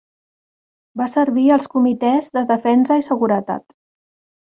[1.01, 3.67] Va servir als comitès de defensa i seguretat.